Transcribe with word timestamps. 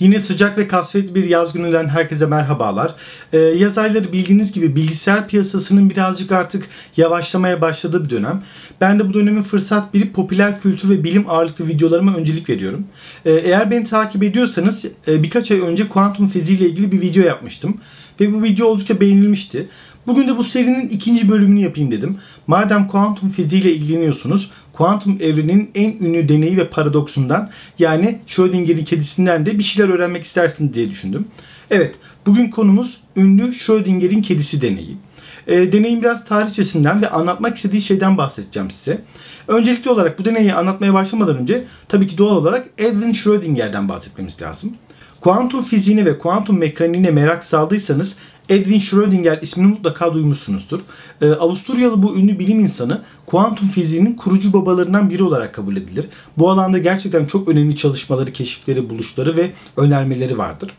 Yine 0.00 0.20
sıcak 0.20 0.58
ve 0.58 0.68
kasvetli 0.68 1.14
bir 1.14 1.24
yaz 1.24 1.52
gününden 1.52 1.88
herkese 1.88 2.26
merhabalar. 2.26 2.94
Ee, 3.32 3.38
yaz 3.38 3.78
ayları 3.78 4.12
bildiğiniz 4.12 4.52
gibi 4.52 4.76
bilgisayar 4.76 5.28
piyasasının 5.28 5.90
birazcık 5.90 6.32
artık 6.32 6.68
yavaşlamaya 6.96 7.60
başladığı 7.60 8.04
bir 8.04 8.10
dönem. 8.10 8.42
Ben 8.80 8.98
de 8.98 9.08
bu 9.08 9.14
dönemin 9.14 9.42
fırsat 9.42 9.94
bilip 9.94 10.14
popüler 10.14 10.60
kültür 10.60 10.90
ve 10.90 11.04
bilim 11.04 11.30
ağırlıklı 11.30 11.68
videolarıma 11.68 12.14
öncelik 12.14 12.48
veriyorum. 12.48 12.86
Ee, 13.24 13.32
eğer 13.32 13.70
beni 13.70 13.84
takip 13.84 14.22
ediyorsanız 14.22 14.84
e, 15.08 15.22
birkaç 15.22 15.50
ay 15.50 15.60
önce 15.60 15.88
kuantum 15.88 16.28
fiziği 16.28 16.58
ile 16.58 16.68
ilgili 16.68 16.92
bir 16.92 17.00
video 17.00 17.22
yapmıştım. 17.22 17.76
Ve 18.20 18.32
bu 18.32 18.42
video 18.42 18.66
oldukça 18.66 19.00
beğenilmişti. 19.00 19.68
Bugün 20.06 20.28
de 20.28 20.36
bu 20.36 20.44
serinin 20.44 20.88
ikinci 20.88 21.28
bölümünü 21.28 21.60
yapayım 21.60 21.90
dedim. 21.90 22.18
Madem 22.46 22.86
kuantum 22.86 23.30
fiziği 23.30 23.62
ile 23.62 23.72
ilgileniyorsunuz, 23.72 24.50
kuantum 24.78 25.18
evrenin 25.20 25.70
en 25.74 25.90
ünlü 25.90 26.28
deneyi 26.28 26.56
ve 26.56 26.68
paradoksundan 26.68 27.50
yani 27.78 28.18
Schrödinger'in 28.26 28.84
kedisinden 28.84 29.46
de 29.46 29.58
bir 29.58 29.62
şeyler 29.62 29.88
öğrenmek 29.88 30.24
istersiniz 30.24 30.74
diye 30.74 30.90
düşündüm. 30.90 31.24
Evet, 31.70 31.94
bugün 32.26 32.50
konumuz 32.50 33.00
ünlü 33.16 33.52
Schrödinger'in 33.52 34.22
kedisi 34.22 34.62
deneyi. 34.62 34.96
E, 35.46 35.72
deneyin 35.72 36.02
biraz 36.02 36.24
tarihçesinden 36.24 37.02
ve 37.02 37.10
anlatmak 37.10 37.56
istediği 37.56 37.82
şeyden 37.82 38.18
bahsedeceğim 38.18 38.70
size. 38.70 39.02
Öncelikli 39.48 39.90
olarak 39.90 40.18
bu 40.18 40.24
deneyi 40.24 40.54
anlatmaya 40.54 40.94
başlamadan 40.94 41.38
önce 41.38 41.64
tabii 41.88 42.06
ki 42.06 42.18
doğal 42.18 42.36
olarak 42.36 42.68
Edwin 42.78 43.12
Schrödinger'den 43.12 43.88
bahsetmemiz 43.88 44.42
lazım. 44.42 44.72
Kuantum 45.20 45.62
fiziğine 45.62 46.04
ve 46.04 46.18
kuantum 46.18 46.58
mekaniğine 46.58 47.10
merak 47.10 47.44
saldıysanız 47.44 48.16
Edwin 48.48 48.78
Schrödinger 48.78 49.38
ismini 49.42 49.66
mutlaka 49.66 50.14
duymuşsunuzdur. 50.14 50.80
Ee, 51.20 51.30
Avusturyalı 51.30 52.02
bu 52.02 52.16
ünlü 52.16 52.38
bilim 52.38 52.60
insanı 52.60 53.02
kuantum 53.26 53.68
fiziğinin 53.68 54.14
kurucu 54.14 54.52
babalarından 54.52 55.10
biri 55.10 55.22
olarak 55.22 55.54
kabul 55.54 55.76
edilir. 55.76 56.06
Bu 56.38 56.50
alanda 56.50 56.78
gerçekten 56.78 57.26
çok 57.26 57.48
önemli 57.48 57.76
çalışmaları, 57.76 58.32
keşifleri, 58.32 58.90
buluşları 58.90 59.36
ve 59.36 59.52
önermeleri 59.76 60.38
vardır. 60.38 60.70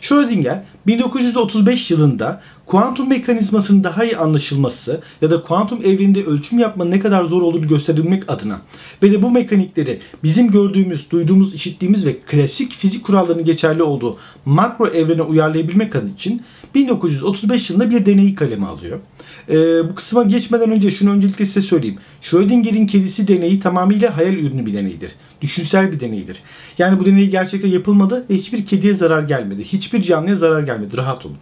Schrödinger 0.00 0.62
1935 0.86 1.90
yılında 1.90 2.42
kuantum 2.72 3.08
mekanizmasının 3.08 3.84
daha 3.84 4.04
iyi 4.04 4.16
anlaşılması 4.16 5.00
ya 5.22 5.30
da 5.30 5.42
kuantum 5.42 5.78
evreninde 5.84 6.24
ölçüm 6.24 6.58
yapmanın 6.58 6.90
ne 6.90 7.00
kadar 7.00 7.24
zor 7.24 7.42
olduğunu 7.42 7.68
gösterebilmek 7.68 8.30
adına 8.30 8.60
ve 9.02 9.12
de 9.12 9.22
bu 9.22 9.30
mekanikleri 9.30 9.98
bizim 10.24 10.50
gördüğümüz, 10.50 11.10
duyduğumuz, 11.10 11.54
işittiğimiz 11.54 12.06
ve 12.06 12.16
klasik 12.18 12.72
fizik 12.72 13.04
kurallarının 13.04 13.44
geçerli 13.44 13.82
olduğu 13.82 14.16
makro 14.44 14.86
evrene 14.86 15.22
uyarlayabilmek 15.22 15.96
adı 15.96 16.10
için 16.10 16.42
1935 16.74 17.70
yılında 17.70 17.90
bir 17.90 18.06
deneyi 18.06 18.34
kaleme 18.34 18.66
alıyor. 18.66 18.98
Ee, 19.48 19.54
bu 19.90 19.94
kısma 19.94 20.22
geçmeden 20.22 20.70
önce 20.70 20.90
şunu 20.90 21.10
öncelikle 21.10 21.46
size 21.46 21.62
söyleyeyim. 21.62 21.98
Schrödinger'in 22.20 22.86
kedisi 22.86 23.28
deneyi 23.28 23.60
tamamıyla 23.60 24.16
hayal 24.16 24.34
ürünü 24.34 24.66
bir 24.66 24.74
deneydir. 24.74 25.12
Düşünsel 25.40 25.92
bir 25.92 26.00
deneydir. 26.00 26.42
Yani 26.78 27.00
bu 27.00 27.06
deney 27.06 27.30
gerçekten 27.30 27.68
yapılmadı 27.68 28.24
ve 28.30 28.34
hiçbir 28.34 28.66
kediye 28.66 28.94
zarar 28.94 29.22
gelmedi. 29.22 29.64
Hiçbir 29.64 30.02
canlıya 30.02 30.36
zarar 30.36 30.62
gelmedi. 30.62 30.96
Rahat 30.96 31.26
olun. 31.26 31.36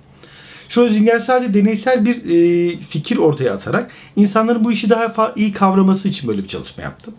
Schrödinger 0.70 1.18
sadece 1.18 1.54
deneysel 1.54 2.04
bir 2.04 2.16
e, 2.16 2.76
fikir 2.78 3.16
ortaya 3.16 3.54
atarak 3.54 3.90
insanların 4.16 4.64
bu 4.64 4.72
işi 4.72 4.90
daha 4.90 5.32
iyi 5.36 5.52
kavraması 5.52 6.08
için 6.08 6.28
böyle 6.28 6.42
bir 6.42 6.48
çalışma 6.48 6.82
yaptı. 6.82 7.10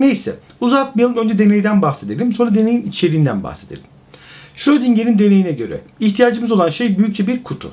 Neyse 0.00 0.34
uzatmayalım 0.60 1.16
önce 1.16 1.38
deneyden 1.38 1.82
bahsedelim 1.82 2.32
sonra 2.32 2.54
deneyin 2.54 2.88
içeriğinden 2.88 3.42
bahsedelim. 3.42 3.82
Schrödinger'in 4.56 5.18
deneyine 5.18 5.52
göre 5.52 5.80
ihtiyacımız 6.00 6.52
olan 6.52 6.68
şey 6.68 6.98
büyükçe 6.98 7.26
bir 7.26 7.42
kutu. 7.42 7.70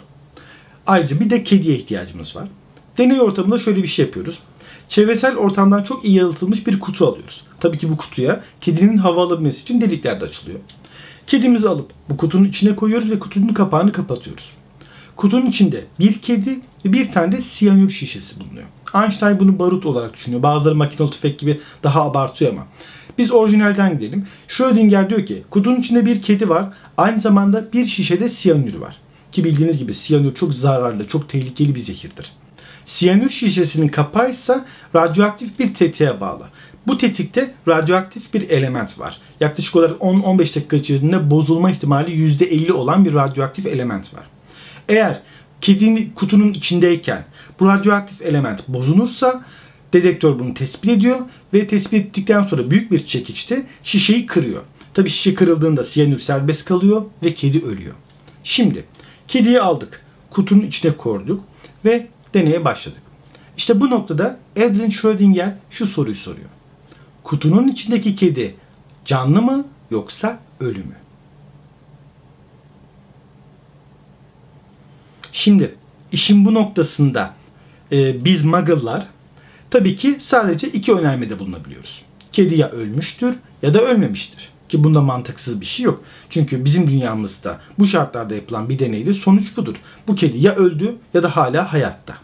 Ayrıca 0.87 1.19
bir 1.19 1.29
de 1.29 1.43
kediye 1.43 1.75
ihtiyacımız 1.75 2.35
var. 2.35 2.47
Deney 2.97 3.21
ortamında 3.21 3.57
şöyle 3.57 3.83
bir 3.83 3.87
şey 3.87 4.05
yapıyoruz. 4.05 4.39
Çevresel 4.89 5.35
ortamdan 5.35 5.83
çok 5.83 6.05
iyi 6.05 6.15
yalıtılmış 6.15 6.67
bir 6.67 6.79
kutu 6.79 7.07
alıyoruz. 7.07 7.43
Tabii 7.59 7.77
ki 7.77 7.91
bu 7.91 7.97
kutuya 7.97 8.43
kedinin 8.61 8.97
hava 8.97 9.23
alabilmesi 9.23 9.61
için 9.61 9.81
delikler 9.81 10.21
de 10.21 10.25
açılıyor. 10.25 10.59
Kedimizi 11.27 11.69
alıp 11.69 11.91
bu 12.09 12.17
kutunun 12.17 12.45
içine 12.45 12.75
koyuyoruz 12.75 13.11
ve 13.11 13.19
kutunun 13.19 13.47
kapağını 13.47 13.91
kapatıyoruz. 13.91 14.62
Kutunun 15.23 15.45
içinde 15.45 15.83
bir 15.99 16.13
kedi 16.13 16.59
ve 16.85 16.93
bir 16.93 17.11
tane 17.11 17.31
de 17.31 17.41
siyanür 17.41 17.89
şişesi 17.89 18.39
bulunuyor. 18.39 18.67
Einstein 18.95 19.39
bunu 19.39 19.59
barut 19.59 19.85
olarak 19.85 20.13
düşünüyor. 20.13 20.43
Bazıları 20.43 20.75
makinalı 20.75 21.11
tüfek 21.11 21.39
gibi 21.39 21.59
daha 21.83 22.01
abartıyor 22.01 22.51
ama. 22.51 22.67
Biz 23.17 23.31
orijinalden 23.31 23.99
gidelim. 23.99 24.27
Schrödinger 24.47 25.09
diyor 25.09 25.25
ki 25.25 25.43
kutunun 25.49 25.79
içinde 25.79 26.05
bir 26.05 26.21
kedi 26.21 26.49
var. 26.49 26.65
Aynı 26.97 27.19
zamanda 27.19 27.73
bir 27.73 27.85
şişede 27.85 28.29
siyanür 28.29 28.75
var. 28.75 28.95
Ki 29.31 29.43
bildiğiniz 29.43 29.77
gibi 29.77 29.93
siyanür 29.93 30.35
çok 30.35 30.53
zararlı, 30.53 31.07
çok 31.07 31.29
tehlikeli 31.29 31.75
bir 31.75 31.79
zehirdir. 31.79 32.31
Siyanür 32.85 33.29
şişesinin 33.29 33.87
kapağı 33.87 34.29
ise 34.29 34.65
radyoaktif 34.95 35.59
bir 35.59 35.73
tetiğe 35.73 36.21
bağlı. 36.21 36.43
Bu 36.87 36.97
tetikte 36.97 37.53
radyoaktif 37.67 38.33
bir 38.33 38.49
element 38.49 38.99
var. 38.99 39.17
Yaklaşık 39.39 39.75
olarak 39.75 40.01
10-15 40.01 40.39
dakika 40.39 40.77
içerisinde 40.77 41.31
bozulma 41.31 41.71
ihtimali 41.71 42.11
%50 42.11 42.71
olan 42.71 43.05
bir 43.05 43.13
radyoaktif 43.13 43.65
element 43.65 44.13
var. 44.13 44.23
Eğer 44.89 45.21
kedinin 45.61 46.11
kutunun 46.15 46.53
içindeyken 46.53 47.25
bu 47.59 47.67
radyoaktif 47.67 48.21
element 48.21 48.67
bozulursa 48.67 49.45
dedektör 49.93 50.39
bunu 50.39 50.53
tespit 50.53 50.91
ediyor 50.91 51.19
ve 51.53 51.67
tespit 51.67 51.93
ettikten 51.93 52.43
sonra 52.43 52.71
büyük 52.71 52.91
bir 52.91 53.05
çekiçte 53.05 53.65
şişeyi 53.83 54.25
kırıyor. 54.25 54.61
Tabi 54.93 55.09
şişe 55.09 55.35
kırıldığında 55.35 55.83
siyanür 55.83 56.19
serbest 56.19 56.65
kalıyor 56.65 57.05
ve 57.23 57.33
kedi 57.33 57.65
ölüyor. 57.65 57.93
Şimdi 58.43 58.83
kediyi 59.27 59.61
aldık, 59.61 60.01
kutunun 60.29 60.61
içine 60.61 60.91
koyduk 60.91 61.43
ve 61.85 62.07
deneye 62.33 62.65
başladık. 62.65 63.01
İşte 63.57 63.81
bu 63.81 63.89
noktada 63.89 64.39
Edwin 64.55 64.89
Schrödinger 64.89 65.53
şu 65.69 65.87
soruyu 65.87 66.15
soruyor. 66.15 66.49
Kutunun 67.23 67.67
içindeki 67.67 68.15
kedi 68.15 68.55
canlı 69.05 69.41
mı 69.41 69.65
yoksa 69.91 70.39
ölü 70.59 70.79
mü? 70.79 71.02
Şimdi 75.33 75.75
işin 76.11 76.45
bu 76.45 76.53
noktasında 76.53 77.33
e, 77.91 78.25
biz 78.25 78.45
muggle'lar 78.45 79.07
tabii 79.69 79.95
ki 79.95 80.17
sadece 80.21 80.67
iki 80.67 80.93
önermede 80.93 81.39
bulunabiliyoruz. 81.39 82.01
Kedi 82.31 82.55
ya 82.55 82.69
ölmüştür 82.69 83.35
ya 83.61 83.73
da 83.73 83.81
ölmemiştir. 83.81 84.49
Ki 84.69 84.83
bunda 84.83 85.01
mantıksız 85.01 85.61
bir 85.61 85.65
şey 85.65 85.85
yok. 85.85 86.03
Çünkü 86.29 86.65
bizim 86.65 86.87
dünyamızda 86.87 87.59
bu 87.79 87.87
şartlarda 87.87 88.35
yapılan 88.35 88.69
bir 88.69 88.79
deneyde 88.79 89.13
sonuç 89.13 89.57
budur. 89.57 89.75
Bu 90.07 90.15
kedi 90.15 90.37
ya 90.45 90.55
öldü 90.55 90.95
ya 91.13 91.23
da 91.23 91.35
hala 91.35 91.73
hayatta. 91.73 92.17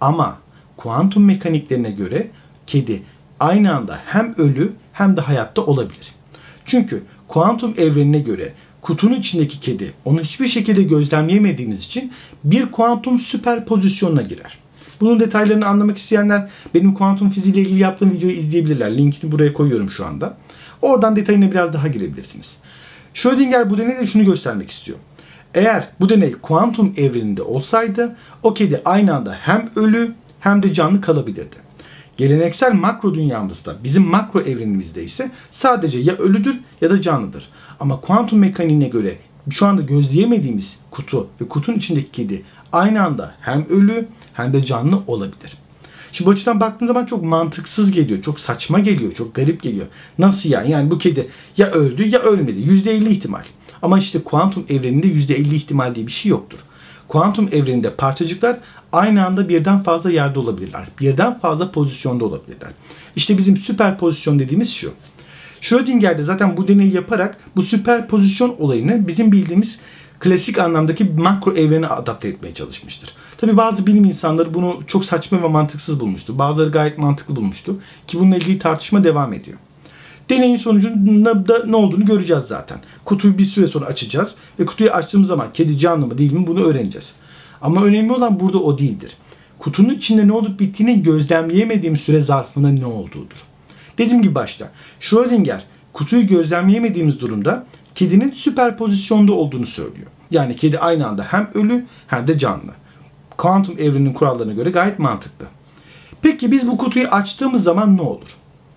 Ama 0.00 0.38
kuantum 0.76 1.24
mekaniklerine 1.24 1.90
göre 1.90 2.30
kedi 2.66 3.02
aynı 3.40 3.74
anda 3.74 4.00
hem 4.06 4.34
ölü 4.38 4.72
hem 4.92 5.16
de 5.16 5.20
hayatta 5.20 5.62
olabilir. 5.62 6.14
Çünkü 6.64 7.02
kuantum 7.28 7.74
evrenine 7.76 8.18
göre 8.18 8.52
kutunun 8.86 9.14
içindeki 9.14 9.60
kedi 9.60 9.92
onu 10.04 10.20
hiçbir 10.20 10.48
şekilde 10.48 10.82
gözlemleyemediğimiz 10.82 11.84
için 11.84 12.12
bir 12.44 12.66
kuantum 12.66 13.18
süperpozisyonuna 13.18 14.22
girer. 14.22 14.58
Bunun 15.00 15.20
detaylarını 15.20 15.66
anlamak 15.66 15.96
isteyenler 15.96 16.48
benim 16.74 16.94
kuantum 16.94 17.30
fiziği 17.30 17.54
ile 17.54 17.60
ilgili 17.60 17.78
yaptığım 17.78 18.10
videoyu 18.10 18.34
izleyebilirler. 18.34 18.98
Linkini 18.98 19.32
buraya 19.32 19.52
koyuyorum 19.52 19.90
şu 19.90 20.06
anda. 20.06 20.36
Oradan 20.82 21.16
detayına 21.16 21.50
biraz 21.50 21.72
daha 21.72 21.88
girebilirsiniz. 21.88 22.56
Schrödinger 23.14 23.70
bu 23.70 23.78
deneyde 23.78 24.06
şunu 24.06 24.24
göstermek 24.24 24.70
istiyor. 24.70 24.98
Eğer 25.54 25.88
bu 26.00 26.08
deney 26.08 26.32
kuantum 26.32 26.94
evreninde 26.96 27.42
olsaydı 27.42 28.16
o 28.42 28.54
kedi 28.54 28.82
aynı 28.84 29.14
anda 29.14 29.36
hem 29.40 29.70
ölü 29.76 30.14
hem 30.40 30.62
de 30.62 30.72
canlı 30.72 31.00
kalabilirdi. 31.00 31.65
Geleneksel 32.16 32.74
makro 32.74 33.14
dünyamızda, 33.14 33.76
bizim 33.84 34.02
makro 34.02 34.40
evrenimizde 34.40 35.04
ise 35.04 35.30
sadece 35.50 35.98
ya 35.98 36.14
ölüdür 36.14 36.56
ya 36.80 36.90
da 36.90 37.02
canlıdır. 37.02 37.48
Ama 37.80 38.00
kuantum 38.00 38.38
mekaniğine 38.38 38.88
göre 38.88 39.18
şu 39.50 39.66
anda 39.66 39.82
gözleyemediğimiz 39.82 40.76
kutu 40.90 41.28
ve 41.40 41.48
kutunun 41.48 41.76
içindeki 41.76 42.10
kedi 42.10 42.42
aynı 42.72 43.04
anda 43.04 43.34
hem 43.40 43.66
ölü 43.70 44.08
hem 44.32 44.52
de 44.52 44.64
canlı 44.64 45.02
olabilir. 45.06 45.56
Şimdi 46.12 46.28
bu 46.28 46.32
açıdan 46.32 46.60
baktığın 46.60 46.86
zaman 46.86 47.06
çok 47.06 47.22
mantıksız 47.22 47.92
geliyor, 47.92 48.22
çok 48.22 48.40
saçma 48.40 48.78
geliyor, 48.78 49.12
çok 49.12 49.34
garip 49.34 49.62
geliyor. 49.62 49.86
Nasıl 50.18 50.50
yani? 50.50 50.70
Yani 50.70 50.90
bu 50.90 50.98
kedi 50.98 51.28
ya 51.56 51.70
öldü 51.70 52.08
ya 52.08 52.20
ölmedi. 52.20 52.60
%50 52.60 53.08
ihtimal. 53.08 53.44
Ama 53.82 53.98
işte 53.98 54.22
kuantum 54.22 54.64
evreninde 54.68 55.06
%50 55.06 55.54
ihtimal 55.54 55.94
diye 55.94 56.06
bir 56.06 56.12
şey 56.12 56.30
yoktur. 56.30 56.58
Kuantum 57.08 57.48
evreninde 57.52 57.94
parçacıklar 57.94 58.58
aynı 58.96 59.26
anda 59.26 59.48
birden 59.48 59.82
fazla 59.82 60.10
yerde 60.10 60.38
olabilirler. 60.38 60.88
Birden 61.00 61.38
fazla 61.38 61.70
pozisyonda 61.70 62.24
olabilirler. 62.24 62.70
İşte 63.16 63.38
bizim 63.38 63.56
süperpozisyon 63.56 64.38
dediğimiz 64.38 64.72
şu. 64.72 64.92
Schrödinger 65.60 66.18
de 66.18 66.22
zaten 66.22 66.56
bu 66.56 66.68
deneyi 66.68 66.94
yaparak 66.94 67.38
bu 67.56 67.62
süperpozisyon 67.62 68.54
olayını 68.58 69.08
bizim 69.08 69.32
bildiğimiz 69.32 69.78
klasik 70.18 70.58
anlamdaki 70.58 71.04
makro 71.04 71.54
evrene 71.54 71.86
adapte 71.86 72.28
etmeye 72.28 72.54
çalışmıştır. 72.54 73.10
Tabi 73.38 73.56
bazı 73.56 73.86
bilim 73.86 74.04
insanları 74.04 74.54
bunu 74.54 74.80
çok 74.86 75.04
saçma 75.04 75.42
ve 75.42 75.48
mantıksız 75.48 76.00
bulmuştu. 76.00 76.38
Bazıları 76.38 76.70
gayet 76.70 76.98
mantıklı 76.98 77.36
bulmuştu. 77.36 77.76
Ki 78.06 78.18
bununla 78.18 78.36
ilgili 78.36 78.58
tartışma 78.58 79.04
devam 79.04 79.32
ediyor. 79.32 79.58
Deneyin 80.30 80.56
sonucunda 80.56 81.48
da 81.48 81.64
ne 81.66 81.76
olduğunu 81.76 82.06
göreceğiz 82.06 82.44
zaten. 82.44 82.78
Kutuyu 83.04 83.38
bir 83.38 83.44
süre 83.44 83.66
sonra 83.66 83.86
açacağız 83.86 84.34
ve 84.60 84.66
kutuyu 84.66 84.90
açtığımız 84.90 85.28
zaman 85.28 85.48
kedi 85.54 85.78
canlı 85.78 86.06
mı 86.06 86.18
değil 86.18 86.32
mi 86.32 86.46
bunu 86.46 86.64
öğreneceğiz. 86.64 87.12
Ama 87.62 87.84
önemli 87.84 88.12
olan 88.12 88.40
burada 88.40 88.58
o 88.58 88.78
değildir. 88.78 89.16
Kutunun 89.58 89.94
içinde 89.94 90.28
ne 90.28 90.32
olup 90.32 90.60
bittiğini 90.60 91.02
gözlemleyemediğim 91.02 91.96
süre 91.96 92.20
zarfında 92.20 92.68
ne 92.68 92.86
olduğudur. 92.86 93.36
Dediğim 93.98 94.22
gibi 94.22 94.34
başta 94.34 94.70
Schrödinger 95.00 95.64
kutuyu 95.92 96.26
gözlemleyemediğimiz 96.26 97.20
durumda 97.20 97.66
kedinin 97.94 98.30
süperpozisyonda 98.30 99.32
olduğunu 99.32 99.66
söylüyor. 99.66 100.06
Yani 100.30 100.56
kedi 100.56 100.78
aynı 100.78 101.06
anda 101.06 101.24
hem 101.24 101.50
ölü 101.54 101.86
hem 102.06 102.28
de 102.28 102.38
canlı. 102.38 102.72
Kuantum 103.36 103.74
evrenin 103.78 104.12
kurallarına 104.12 104.52
göre 104.52 104.70
gayet 104.70 104.98
mantıklı. 104.98 105.46
Peki 106.22 106.50
biz 106.50 106.68
bu 106.68 106.78
kutuyu 106.78 107.08
açtığımız 107.08 107.62
zaman 107.62 107.96
ne 107.96 108.02
olur? 108.02 108.28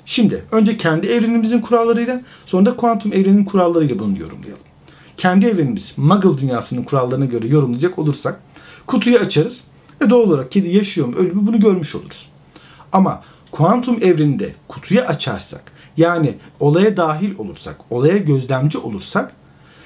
Şimdi 0.06 0.46
önce 0.52 0.78
kendi 0.78 1.08
evrenimizin 1.08 1.62
kurallarıyla 1.62 2.22
sonra 2.46 2.66
da 2.66 2.76
kuantum 2.76 3.14
evrenin 3.14 3.46
kurallarıyla 3.46 4.00
bunu 4.00 4.20
yorumlayalım. 4.20 4.64
Kendi 5.18 5.46
evrenimiz 5.46 5.94
Muggle 5.98 6.42
dünyasının 6.42 6.84
kurallarına 6.84 7.26
göre 7.26 7.48
yorumlayacak 7.48 8.00
olursak 8.00 8.40
kutuyu 8.90 9.18
açarız 9.18 9.62
ve 10.02 10.10
doğal 10.10 10.20
olarak 10.20 10.52
kedi 10.52 10.70
yaşıyor 10.70 11.08
mu 11.08 11.16
ölü 11.16 11.34
mü 11.34 11.48
bunu 11.48 11.60
görmüş 11.60 11.96
oluruz. 11.96 12.30
Ama 12.92 13.24
kuantum 13.52 14.04
evreninde 14.04 14.54
kutuyu 14.68 15.02
açarsak 15.02 15.72
yani 15.98 16.38
olaya 16.60 16.98
dahil 16.98 17.38
olursak, 17.38 17.78
olaya 17.90 18.18
gözlemci 18.18 18.78
olursak 18.78 19.32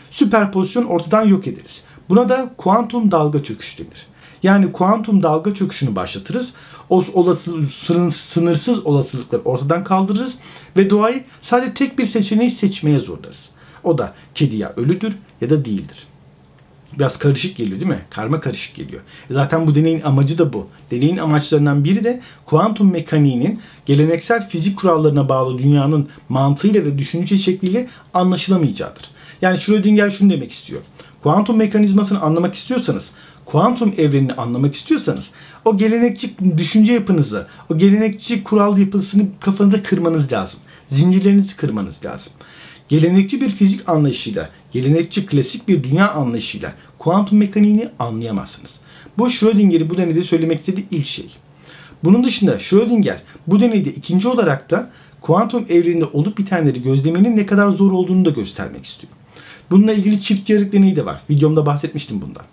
süperpozisyon 0.09 0.85
ortadan 0.85 1.23
yok 1.23 1.47
ederiz. 1.47 1.83
Buna 2.09 2.29
da 2.29 2.53
kuantum 2.57 3.11
dalga 3.11 3.43
çöküşü 3.43 3.77
denir. 3.77 4.07
Yani 4.43 4.71
kuantum 4.71 5.23
dalga 5.23 5.53
çöküşünü 5.53 5.95
başlatırız. 5.95 6.53
O 6.89 7.03
olası, 7.13 7.63
sınırsız 8.11 8.85
olasılıkları 8.85 9.41
ortadan 9.41 9.83
kaldırırız 9.83 10.35
ve 10.77 10.89
doğayı 10.89 11.23
sadece 11.41 11.73
tek 11.73 11.99
bir 11.99 12.05
seçeneği 12.05 12.51
seçmeye 12.51 12.99
zorlarız. 12.99 13.49
O 13.83 13.97
da 13.97 14.13
kedi 14.35 14.55
ya 14.55 14.73
ölüdür 14.77 15.17
ya 15.41 15.49
da 15.49 15.65
değildir. 15.65 16.07
Biraz 16.97 17.19
karışık 17.19 17.57
geliyor 17.57 17.79
değil 17.79 17.91
mi? 17.91 18.01
Karma 18.09 18.39
karışık 18.39 18.75
geliyor. 18.75 19.01
E 19.29 19.33
zaten 19.33 19.67
bu 19.67 19.75
deneyin 19.75 20.01
amacı 20.01 20.37
da 20.37 20.53
bu. 20.53 20.67
Deneyin 20.91 21.17
amaçlarından 21.17 21.83
biri 21.83 22.03
de 22.03 22.21
kuantum 22.45 22.91
mekaniğinin 22.91 23.59
geleneksel 23.85 24.49
fizik 24.49 24.77
kurallarına 24.77 25.29
bağlı 25.29 25.57
dünyanın 25.57 26.09
mantığıyla 26.29 26.85
ve 26.85 26.97
düşünce 26.97 27.37
şekliyle 27.37 27.87
anlaşılamayacağıdır. 28.13 29.03
Yani 29.41 29.59
Schrödinger 29.59 30.09
şunu 30.09 30.29
demek 30.29 30.51
istiyor. 30.51 30.81
Kuantum 31.23 31.57
mekanizmasını 31.57 32.21
anlamak 32.21 32.55
istiyorsanız, 32.55 33.09
kuantum 33.45 33.93
evrenini 33.97 34.33
anlamak 34.33 34.75
istiyorsanız 34.75 35.29
o 35.65 35.77
gelenekçi 35.77 36.33
düşünce 36.57 36.93
yapınızı, 36.93 37.47
o 37.69 37.77
gelenekçi 37.77 38.43
kural 38.43 38.77
yapısını 38.77 39.25
kafanızda 39.39 39.83
kırmanız 39.83 40.31
lazım. 40.31 40.59
Zincirlerinizi 40.87 41.55
kırmanız 41.55 42.05
lazım. 42.05 42.33
Gelenekçi 42.89 43.41
bir 43.41 43.49
fizik 43.49 43.89
anlayışıyla, 43.89 44.49
gelenekçi 44.73 45.25
klasik 45.25 45.67
bir 45.67 45.83
dünya 45.83 46.11
anlayışıyla 46.11 46.73
kuantum 46.97 47.37
mekaniğini 47.37 47.89
anlayamazsınız. 47.99 48.75
Bu 49.17 49.29
Schrödinger'i 49.29 49.89
bu 49.89 49.97
deneyde 49.97 50.23
söylemek 50.23 50.59
istediği 50.59 50.85
ilk 50.91 51.05
şey. 51.05 51.27
Bunun 52.03 52.23
dışında 52.23 52.59
Schrödinger 52.59 53.21
bu 53.47 53.59
deneyde 53.59 53.89
ikinci 53.89 54.27
olarak 54.27 54.71
da 54.71 54.89
kuantum 55.21 55.65
evreninde 55.69 56.05
olup 56.05 56.37
bitenleri 56.37 56.81
gözlemenin 56.81 57.37
ne 57.37 57.45
kadar 57.45 57.69
zor 57.69 57.91
olduğunu 57.91 58.25
da 58.25 58.29
göstermek 58.29 58.85
istiyor. 58.85 59.13
Bununla 59.71 59.93
ilgili 59.93 60.21
çift 60.21 60.49
yarık 60.49 60.73
deneyi 60.73 60.95
de 60.95 61.05
var. 61.05 61.21
Videomda 61.29 61.65
bahsetmiştim 61.65 62.21
bundan. 62.21 62.43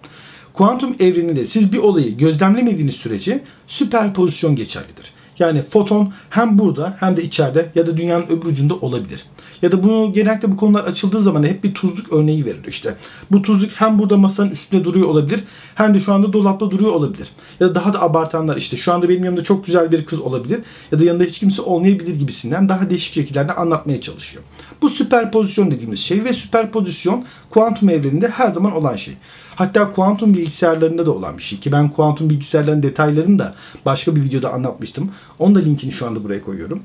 Kuantum 0.52 0.96
evreninde 1.00 1.46
siz 1.46 1.72
bir 1.72 1.78
olayı 1.78 2.16
gözlemlemediğiniz 2.16 2.94
sürece 2.94 3.44
süperpozisyon 3.66 4.56
geçerlidir. 4.56 5.12
Yani 5.38 5.62
foton 5.62 6.12
hem 6.30 6.58
burada 6.58 6.96
hem 7.00 7.16
de 7.16 7.22
içeride 7.22 7.70
ya 7.74 7.86
da 7.86 7.96
dünyanın 7.96 8.26
öbür 8.26 8.46
ucunda 8.46 8.74
olabilir. 8.74 9.24
Ya 9.62 9.72
da 9.72 9.82
bunu 9.82 10.12
genellikle 10.12 10.52
bu 10.52 10.56
konular 10.56 10.84
açıldığı 10.84 11.22
zaman 11.22 11.42
hep 11.42 11.64
bir 11.64 11.74
tuzluk 11.74 12.12
örneği 12.12 12.44
verir 12.44 12.64
işte. 12.68 12.96
Bu 13.30 13.42
tuzluk 13.42 13.70
hem 13.74 13.98
burada 13.98 14.16
masanın 14.16 14.50
üstünde 14.50 14.84
duruyor 14.84 15.08
olabilir 15.08 15.44
hem 15.74 15.94
de 15.94 16.00
şu 16.00 16.12
anda 16.12 16.32
dolapta 16.32 16.70
duruyor 16.70 16.92
olabilir. 16.92 17.28
Ya 17.60 17.68
da 17.68 17.74
daha 17.74 17.92
da 17.92 18.02
abartanlar 18.02 18.56
işte 18.56 18.76
şu 18.76 18.92
anda 18.92 19.08
benim 19.08 19.24
yanımda 19.24 19.44
çok 19.44 19.66
güzel 19.66 19.92
bir 19.92 20.04
kız 20.04 20.20
olabilir 20.20 20.60
ya 20.92 21.00
da 21.00 21.04
yanında 21.04 21.24
hiç 21.24 21.38
kimse 21.38 21.62
olmayabilir 21.62 22.14
gibisinden 22.14 22.68
daha 22.68 22.90
değişik 22.90 23.14
şekillerde 23.14 23.52
anlatmaya 23.52 24.00
çalışıyor. 24.00 24.44
Bu 24.82 24.88
süperpozisyon 24.88 25.70
dediğimiz 25.70 26.00
şey 26.00 26.24
ve 26.24 26.32
süperpozisyon 26.32 27.24
kuantum 27.50 27.88
evreninde 27.88 28.28
her 28.28 28.50
zaman 28.50 28.72
olan 28.72 28.96
şey. 28.96 29.14
Hatta 29.54 29.92
kuantum 29.92 30.34
bilgisayarlarında 30.34 31.06
da 31.06 31.12
olan 31.12 31.38
bir 31.38 31.42
şey 31.42 31.60
ki 31.60 31.72
ben 31.72 31.88
kuantum 31.90 32.30
bilgisayarların 32.30 32.82
detaylarını 32.82 33.38
da 33.38 33.54
başka 33.86 34.16
bir 34.16 34.22
videoda 34.22 34.52
anlatmıştım. 34.52 35.10
Onun 35.38 35.54
da 35.54 35.58
linkini 35.58 35.92
şu 35.92 36.06
anda 36.06 36.24
buraya 36.24 36.42
koyuyorum. 36.42 36.82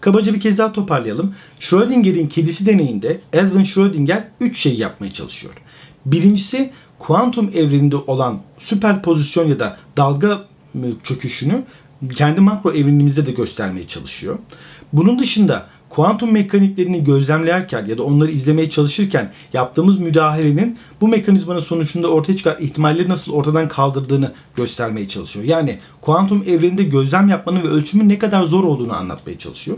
Kabaca 0.00 0.34
bir 0.34 0.40
kez 0.40 0.58
daha 0.58 0.72
toparlayalım. 0.72 1.34
Schrödinger'in 1.60 2.26
kedisi 2.26 2.66
deneyinde 2.66 3.20
Erwin 3.32 3.64
Schrödinger 3.64 4.24
3 4.40 4.58
şey 4.58 4.74
yapmaya 4.74 5.12
çalışıyor. 5.12 5.54
Birincisi 6.06 6.70
kuantum 6.98 7.50
evreninde 7.54 7.96
olan 7.96 8.40
süperpozisyon 8.58 9.48
ya 9.48 9.60
da 9.60 9.76
dalga 9.96 10.44
çöküşünü 11.04 11.62
kendi 12.16 12.40
makro 12.40 12.72
evrenimizde 12.72 13.26
de 13.26 13.32
göstermeye 13.32 13.88
çalışıyor. 13.88 14.38
Bunun 14.92 15.18
dışında 15.18 15.66
kuantum 16.00 16.32
mekaniklerini 16.32 17.04
gözlemlerken 17.04 17.86
ya 17.86 17.98
da 17.98 18.02
onları 18.02 18.30
izlemeye 18.30 18.70
çalışırken 18.70 19.32
yaptığımız 19.52 19.98
müdahalenin 19.98 20.78
bu 21.00 21.08
mekanizmanın 21.08 21.60
sonucunda 21.60 22.08
ortaya 22.08 22.36
çıkan 22.36 22.56
ihtimalleri 22.60 23.08
nasıl 23.08 23.32
ortadan 23.32 23.68
kaldırdığını 23.68 24.32
göstermeye 24.56 25.08
çalışıyor. 25.08 25.44
Yani 25.44 25.78
kuantum 26.00 26.44
evreninde 26.46 26.84
gözlem 26.84 27.28
yapmanın 27.28 27.62
ve 27.62 27.68
ölçümün 27.68 28.08
ne 28.08 28.18
kadar 28.18 28.44
zor 28.44 28.64
olduğunu 28.64 28.96
anlatmaya 28.96 29.38
çalışıyor. 29.38 29.76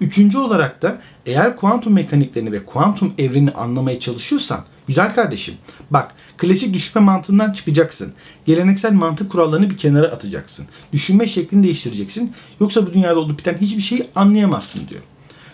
Üçüncü 0.00 0.38
olarak 0.38 0.82
da 0.82 0.98
eğer 1.26 1.56
kuantum 1.56 1.92
mekaniklerini 1.92 2.52
ve 2.52 2.64
kuantum 2.64 3.12
evreni 3.18 3.50
anlamaya 3.50 4.00
çalışıyorsan 4.00 4.60
güzel 4.86 5.14
kardeşim 5.14 5.54
bak 5.90 6.14
klasik 6.38 6.74
düşünme 6.74 7.04
mantığından 7.04 7.52
çıkacaksın. 7.52 8.12
Geleneksel 8.46 8.92
mantık 8.92 9.32
kurallarını 9.32 9.70
bir 9.70 9.78
kenara 9.78 10.06
atacaksın. 10.06 10.66
Düşünme 10.92 11.26
şeklini 11.26 11.62
değiştireceksin. 11.62 12.32
Yoksa 12.60 12.86
bu 12.86 12.94
dünyada 12.94 13.18
olup 13.18 13.38
biten 13.38 13.58
hiçbir 13.60 13.82
şeyi 13.82 14.06
anlayamazsın 14.14 14.88
diyor. 14.88 15.02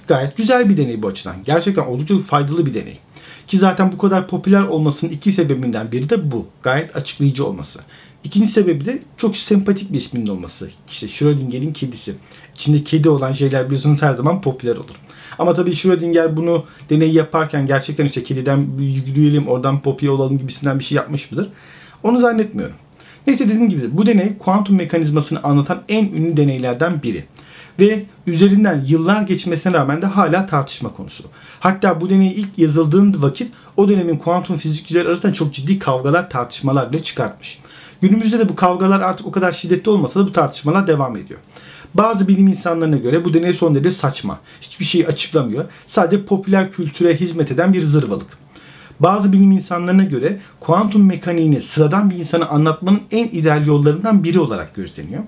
Gayet 0.08 0.36
güzel 0.36 0.68
bir 0.68 0.76
deney 0.76 1.02
bu 1.02 1.08
açıdan. 1.08 1.36
Gerçekten 1.44 1.82
oldukça 1.82 2.18
faydalı 2.18 2.66
bir 2.66 2.74
deney. 2.74 2.98
Ki 3.46 3.58
zaten 3.58 3.92
bu 3.92 3.98
kadar 3.98 4.28
popüler 4.28 4.62
olmasının 4.62 5.12
iki 5.12 5.32
sebebinden 5.32 5.92
biri 5.92 6.10
de 6.10 6.32
bu. 6.32 6.46
Gayet 6.62 6.96
açıklayıcı 6.96 7.46
olması. 7.46 7.80
İkinci 8.24 8.48
sebebi 8.48 8.86
de 8.86 9.02
çok 9.16 9.36
sempatik 9.36 9.92
bir 9.92 9.98
isminin 9.98 10.26
olması. 10.26 10.70
İşte 10.88 11.08
Schrödinger'in 11.08 11.72
kedisi. 11.72 12.14
İçinde 12.54 12.84
kedi 12.84 13.08
olan 13.08 13.32
şeyler 13.32 13.66
biliyorsunuz 13.66 14.02
her 14.02 14.14
zaman 14.14 14.40
popüler 14.40 14.76
olur. 14.76 14.94
Ama 15.38 15.54
tabii 15.54 15.74
Schrödinger 15.74 16.36
bunu 16.36 16.64
deney 16.90 17.12
yaparken 17.12 17.66
gerçekten 17.66 18.04
işte 18.04 18.22
kediden 18.24 18.66
yürüyelim 18.78 19.48
oradan 19.48 19.80
popüler 19.80 20.10
olalım 20.10 20.38
gibisinden 20.38 20.78
bir 20.78 20.84
şey 20.84 20.96
yapmış 20.96 21.30
mıdır? 21.30 21.48
Onu 22.02 22.20
zannetmiyorum. 22.20 22.76
Neyse 23.26 23.44
dediğim 23.44 23.68
gibi 23.68 23.96
bu 23.96 24.06
deney 24.06 24.38
kuantum 24.38 24.76
mekanizmasını 24.76 25.42
anlatan 25.42 25.82
en 25.88 26.04
ünlü 26.04 26.36
deneylerden 26.36 27.02
biri 27.02 27.24
ve 27.78 28.04
üzerinden 28.26 28.84
yıllar 28.86 29.22
geçmesine 29.22 29.72
rağmen 29.72 30.02
de 30.02 30.06
hala 30.06 30.46
tartışma 30.46 30.88
konusu. 30.88 31.24
Hatta 31.60 32.00
bu 32.00 32.10
deney 32.10 32.32
ilk 32.32 32.58
yazıldığında 32.58 33.22
vakit 33.22 33.52
o 33.76 33.88
dönemin 33.88 34.16
kuantum 34.16 34.56
fizikçileri 34.56 35.08
arasında 35.08 35.34
çok 35.34 35.54
ciddi 35.54 35.78
kavgalar, 35.78 36.30
tartışmalar 36.30 36.92
bile 36.92 37.02
çıkartmış. 37.02 37.58
Günümüzde 38.00 38.38
de 38.38 38.48
bu 38.48 38.56
kavgalar 38.56 39.00
artık 39.00 39.26
o 39.26 39.30
kadar 39.30 39.52
şiddetli 39.52 39.90
olmasa 39.90 40.20
da 40.20 40.26
bu 40.26 40.32
tartışmalar 40.32 40.86
devam 40.86 41.16
ediyor. 41.16 41.40
Bazı 41.94 42.28
bilim 42.28 42.46
insanlarına 42.46 42.96
göre 42.96 43.24
bu 43.24 43.34
deney 43.34 43.54
son 43.54 43.74
derece 43.74 43.90
saçma. 43.90 44.40
Hiçbir 44.60 44.84
şeyi 44.84 45.06
açıklamıyor. 45.06 45.64
Sadece 45.86 46.24
popüler 46.24 46.70
kültüre 46.70 47.16
hizmet 47.16 47.50
eden 47.50 47.72
bir 47.72 47.82
zırvalık. 47.82 48.38
Bazı 49.00 49.32
bilim 49.32 49.52
insanlarına 49.52 50.04
göre 50.04 50.40
kuantum 50.60 51.06
mekaniğini 51.06 51.60
sıradan 51.60 52.10
bir 52.10 52.16
insana 52.16 52.46
anlatmanın 52.46 53.00
en 53.10 53.24
ideal 53.24 53.66
yollarından 53.66 54.24
biri 54.24 54.40
olarak 54.40 54.74
gözleniyor. 54.74 55.22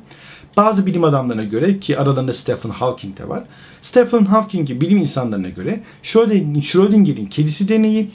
Bazı 0.56 0.86
bilim 0.86 1.04
adamlarına 1.04 1.44
göre 1.44 1.80
ki 1.80 1.98
aralarında 1.98 2.34
Stephen 2.34 2.70
Hawking 2.70 3.18
de 3.18 3.28
var. 3.28 3.44
Stephen 3.82 4.24
Hawking'i 4.24 4.80
bilim 4.80 4.98
insanlarına 4.98 5.48
göre 5.48 5.80
Schrödinger'in 6.02 7.26
kedisi 7.26 7.68
deneyi 7.68 8.10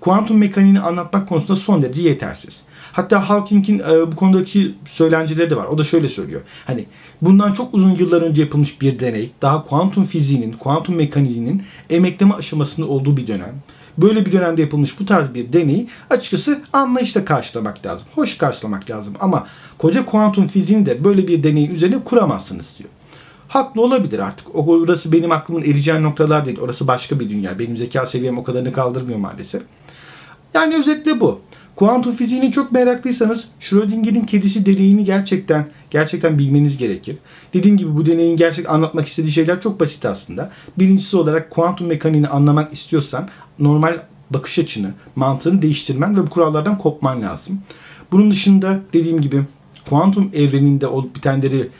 kuantum 0.00 0.38
mekaniğini 0.38 0.80
anlatmak 0.80 1.28
konusunda 1.28 1.56
son 1.56 1.82
derece 1.82 2.02
yetersiz. 2.02 2.60
Hatta 2.92 3.28
Hawking'in 3.28 3.78
e, 3.78 4.12
bu 4.12 4.16
konudaki 4.16 4.74
söylenceleri 4.88 5.50
de 5.50 5.56
var. 5.56 5.66
O 5.66 5.78
da 5.78 5.84
şöyle 5.84 6.08
söylüyor. 6.08 6.40
Hani 6.66 6.84
bundan 7.22 7.52
çok 7.52 7.74
uzun 7.74 7.90
yıllar 7.90 8.22
önce 8.22 8.42
yapılmış 8.42 8.80
bir 8.80 9.00
deney, 9.00 9.30
daha 9.42 9.64
kuantum 9.64 10.04
fiziğinin, 10.04 10.52
kuantum 10.52 10.94
mekaniğinin 10.94 11.62
emekleme 11.90 12.34
aşamasında 12.34 12.86
olduğu 12.86 13.16
bir 13.16 13.26
dönem 13.26 13.54
böyle 14.02 14.26
bir 14.26 14.32
dönemde 14.32 14.60
yapılmış 14.60 15.00
bu 15.00 15.06
tarz 15.06 15.34
bir 15.34 15.52
deneyi 15.52 15.88
açıkçası 16.10 16.60
anlayışla 16.72 17.24
karşılamak 17.24 17.86
lazım. 17.86 18.06
Hoş 18.14 18.38
karşılamak 18.38 18.90
lazım 18.90 19.14
ama 19.20 19.46
koca 19.78 20.04
kuantum 20.04 20.46
fiziğini 20.46 20.86
de 20.86 21.04
böyle 21.04 21.28
bir 21.28 21.42
deneyin 21.42 21.70
üzerine 21.70 22.04
kuramazsınız 22.04 22.74
diyor. 22.78 22.90
Haklı 23.48 23.82
olabilir 23.82 24.18
artık. 24.18 24.54
Orası 24.54 25.12
benim 25.12 25.32
aklımın 25.32 25.62
ereceği 25.62 26.02
noktalar 26.02 26.46
değil. 26.46 26.58
Orası 26.60 26.86
başka 26.86 27.20
bir 27.20 27.30
dünya. 27.30 27.58
Benim 27.58 27.76
zeka 27.76 28.06
seviyem 28.06 28.38
o 28.38 28.44
kadarını 28.44 28.72
kaldırmıyor 28.72 29.18
maalesef. 29.18 29.62
Yani 30.54 30.76
özetle 30.76 31.20
bu. 31.20 31.40
Kuantum 31.76 32.12
fiziğini 32.12 32.52
çok 32.52 32.72
meraklıysanız 32.72 33.44
Schrödinger'in 33.60 34.24
kedisi 34.24 34.66
deneyini 34.66 35.04
gerçekten 35.04 35.66
gerçekten 35.90 36.38
bilmeniz 36.38 36.78
gerekir. 36.78 37.16
Dediğim 37.54 37.76
gibi 37.76 37.96
bu 37.96 38.06
deneyin 38.06 38.36
gerçek 38.36 38.70
anlatmak 38.70 39.08
istediği 39.08 39.32
şeyler 39.32 39.60
çok 39.60 39.80
basit 39.80 40.04
aslında. 40.04 40.50
Birincisi 40.78 41.16
olarak 41.16 41.50
kuantum 41.50 41.86
mekaniğini 41.86 42.28
anlamak 42.28 42.72
istiyorsan 42.72 43.28
normal 43.60 44.00
bakış 44.30 44.58
açını, 44.58 44.94
mantığını 45.16 45.62
değiştirmen 45.62 46.16
ve 46.16 46.22
bu 46.22 46.30
kurallardan 46.30 46.78
kopman 46.78 47.22
lazım. 47.22 47.60
Bunun 48.12 48.30
dışında 48.30 48.80
dediğim 48.92 49.20
gibi 49.20 49.44
kuantum 49.88 50.30
evreninde 50.32 50.86
olup 50.86 51.16
bitenleri 51.16 51.70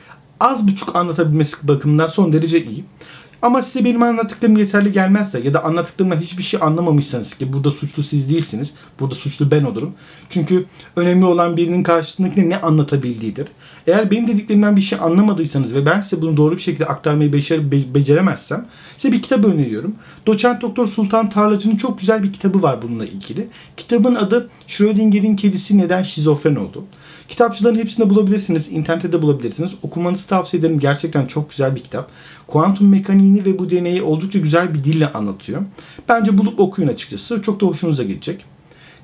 az 0.41 0.69
buçuk 0.69 0.97
anlatabilmesi 0.97 1.69
bakımından 1.69 2.09
son 2.09 2.33
derece 2.33 2.65
iyi. 2.65 2.85
Ama 3.43 3.63
size 3.63 3.85
benim 3.85 4.03
anlattıklarım 4.03 4.57
yeterli 4.57 4.93
gelmezse 4.93 5.41
ya 5.41 5.55
da 5.55 5.65
anlattıklarımdan 5.65 6.17
hiçbir 6.17 6.43
şey 6.43 6.61
anlamamışsanız 6.63 7.35
ki 7.35 7.53
burada 7.53 7.71
suçlu 7.71 8.03
siz 8.03 8.29
değilsiniz. 8.31 8.73
Burada 9.01 9.15
suçlu 9.15 9.51
ben 9.51 9.65
olurum. 9.65 9.93
Çünkü 10.31 10.65
önemli 10.97 11.25
olan 11.25 11.57
birinin 11.57 11.83
karşısındakine 11.83 12.49
ne 12.49 12.61
anlatabildiğidir. 12.61 13.49
Eğer 13.87 14.11
benim 14.11 14.29
dediklerimden 14.29 14.77
bir 14.77 14.81
şey 14.81 14.99
anlamadıysanız 15.03 15.75
ve 15.75 15.87
ben 15.87 16.01
size 16.01 16.23
bunu 16.23 16.37
doğru 16.37 16.57
bir 16.57 16.61
şekilde 16.61 16.87
aktarmayı 16.87 17.33
becer 17.33 17.71
be- 17.73 17.95
beceremezsem 17.95 18.67
size 18.97 19.13
bir 19.13 19.23
kitap 19.23 19.45
öneriyorum. 19.45 19.95
Doçent 20.27 20.63
Doktor 20.63 20.87
Sultan 20.87 21.29
Tarlacı'nın 21.29 21.77
çok 21.77 21.99
güzel 21.99 22.23
bir 22.23 22.33
kitabı 22.33 22.63
var 22.63 22.83
bununla 22.83 23.05
ilgili. 23.05 23.49
Kitabın 23.77 24.15
adı 24.15 24.49
Schrödinger'in 24.67 25.37
kedisi 25.37 25.79
neden 25.79 26.03
şizofren 26.03 26.57
oldu. 26.57 26.85
Kitapçıların 27.31 27.79
hepsinde 27.79 28.11
bulabilirsiniz. 28.11 28.73
internette 28.73 29.13
de 29.13 29.23
bulabilirsiniz. 29.23 29.73
Okumanızı 29.83 30.27
tavsiye 30.27 30.61
ederim. 30.61 30.79
Gerçekten 30.81 31.27
çok 31.27 31.51
güzel 31.51 31.75
bir 31.75 31.81
kitap. 31.81 32.11
Kuantum 32.47 32.89
mekaniğini 32.89 33.45
ve 33.45 33.59
bu 33.59 33.71
deneyi 33.71 34.03
oldukça 34.03 34.39
güzel 34.39 34.75
bir 34.75 34.85
dille 34.85 35.13
anlatıyor. 35.13 35.63
Bence 36.09 36.39
bulup 36.39 36.61
okuyun 36.61 36.89
açıkçası. 36.89 37.43
Çok 37.43 37.61
da 37.61 37.67
hoşunuza 37.67 38.03
gidecek. 38.03 38.45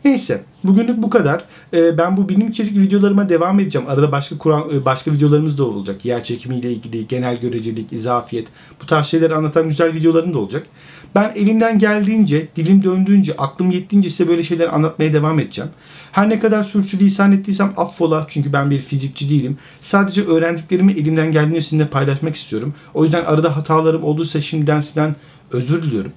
Neyse 0.06 0.40
bugünlük 0.64 1.02
bu 1.02 1.10
kadar. 1.10 1.44
Ee, 1.72 1.98
ben 1.98 2.16
bu 2.16 2.28
bilim 2.28 2.48
içerik 2.48 2.78
videolarıma 2.78 3.28
devam 3.28 3.60
edeceğim. 3.60 3.88
Arada 3.88 4.12
başka 4.12 4.38
Kur'an 4.38 4.70
e, 4.74 4.84
başka 4.84 5.12
videolarımız 5.12 5.58
da 5.58 5.64
olacak. 5.64 6.04
Yer 6.04 6.24
çekimiyle 6.24 6.72
ilgili, 6.72 7.08
genel 7.08 7.40
görecelik, 7.40 7.92
izafiyet 7.92 8.48
bu 8.82 8.86
tarz 8.86 9.06
şeyleri 9.06 9.34
anlatan 9.34 9.68
güzel 9.68 9.94
videolarım 9.94 10.34
da 10.34 10.38
olacak. 10.38 10.66
Ben 11.14 11.32
elimden 11.36 11.78
geldiğince, 11.78 12.48
dilim 12.56 12.84
döndüğünce, 12.84 13.36
aklım 13.36 13.70
yettiğince 13.70 14.10
size 14.10 14.28
böyle 14.28 14.42
şeyler 14.42 14.74
anlatmaya 14.74 15.12
devam 15.12 15.38
edeceğim. 15.38 15.70
Her 16.12 16.28
ne 16.28 16.38
kadar 16.38 16.64
sürçülisan 16.64 17.32
ettiysem 17.32 17.72
affola 17.76 18.26
çünkü 18.28 18.52
ben 18.52 18.70
bir 18.70 18.78
fizikçi 18.78 19.30
değilim. 19.30 19.58
Sadece 19.80 20.22
öğrendiklerimi 20.24 20.92
elimden 20.92 21.32
geldiğince 21.32 21.60
sizinle 21.60 21.86
paylaşmak 21.86 22.36
istiyorum. 22.36 22.74
O 22.94 23.04
yüzden 23.04 23.24
arada 23.24 23.56
hatalarım 23.56 24.04
olduysa 24.04 24.40
şimdiden 24.40 24.80
sizden 24.80 25.16
özür 25.52 25.82
diliyorum. 25.82 26.12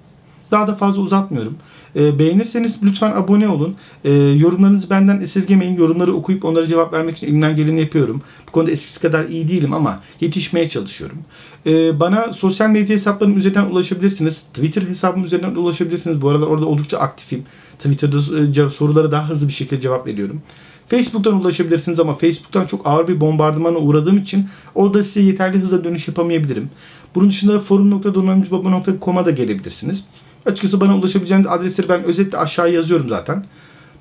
Daha 0.51 0.67
da 0.67 0.75
fazla 0.75 1.01
uzatmıyorum. 1.01 1.55
E, 1.95 2.19
beğenirseniz 2.19 2.83
lütfen 2.83 3.11
abone 3.11 3.47
olun. 3.47 3.75
E, 4.03 4.11
yorumlarınızı 4.13 4.89
benden 4.89 5.21
esirgemeyin. 5.21 5.77
Yorumları 5.77 6.13
okuyup 6.13 6.45
onlara 6.45 6.67
cevap 6.67 6.93
vermek 6.93 7.17
için 7.17 7.27
elimden 7.27 7.55
geleni 7.55 7.79
yapıyorum. 7.79 8.21
Bu 8.47 8.51
konuda 8.51 8.71
eskisi 8.71 8.99
kadar 8.99 9.25
iyi 9.25 9.47
değilim 9.47 9.73
ama 9.73 9.99
yetişmeye 10.21 10.69
çalışıyorum. 10.69 11.17
E, 11.65 11.99
bana 11.99 12.33
sosyal 12.33 12.69
medya 12.69 12.95
hesaplarım 12.95 13.37
üzerinden 13.37 13.65
ulaşabilirsiniz. 13.65 14.43
Twitter 14.53 14.81
hesabım 14.81 15.23
üzerinden 15.23 15.55
ulaşabilirsiniz. 15.55 16.21
Bu 16.21 16.29
aralar 16.29 16.47
orada 16.47 16.65
oldukça 16.65 16.97
aktifim. 16.97 17.43
Twitter'da 17.77 18.65
e, 18.65 18.69
sorulara 18.69 19.11
daha 19.11 19.29
hızlı 19.29 19.47
bir 19.47 19.53
şekilde 19.53 19.81
cevap 19.81 20.07
veriyorum. 20.07 20.41
Facebook'tan 20.87 21.41
ulaşabilirsiniz 21.41 21.99
ama 21.99 22.15
Facebook'tan 22.15 22.65
çok 22.65 22.87
ağır 22.87 23.07
bir 23.07 23.21
bombardımana 23.21 23.77
uğradığım 23.77 24.17
için 24.17 24.47
orada 24.75 25.03
size 25.03 25.21
yeterli 25.21 25.59
hızla 25.59 25.83
dönüş 25.83 26.07
yapamayabilirim. 26.07 26.69
Bunun 27.15 27.29
dışında 27.29 27.59
forum.donanımcıbaba.com'a 27.59 29.25
da 29.25 29.31
gelebilirsiniz. 29.31 30.03
Açıkçası 30.45 30.81
bana 30.81 30.97
ulaşabileceğiniz 30.97 31.47
adresleri 31.47 31.89
ben 31.89 32.03
özetle 32.03 32.37
aşağıya 32.37 32.73
yazıyorum 32.73 33.09
zaten. 33.09 33.45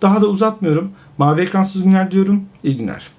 Daha 0.03 0.21
da 0.21 0.27
uzatmıyorum. 0.27 0.91
Mavi 1.19 1.41
ekransız 1.41 1.83
günler 1.83 2.11
diyorum. 2.11 2.45
İyi 2.65 2.77
günler. 2.77 3.18